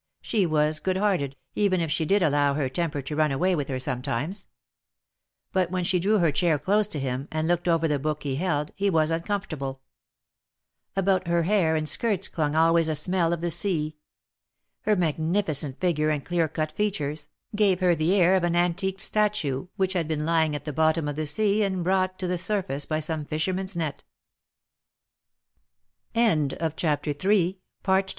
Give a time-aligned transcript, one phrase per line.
[0.23, 3.67] She was good hearted, even if she did allow her temper to run away with
[3.67, 4.47] her sometimes.
[5.51, 8.37] But when she drew her chair close to him, and looked over the book he
[8.37, 9.79] held, he was uncomfortable.
[10.95, 13.95] About her hair and skirts clung always a smell of the sea;
[14.85, 19.67] her magnificent figure and clear cut features, gave her the air of an antique statue
[19.75, 22.17] which had been lying at the bottom of the sea and broug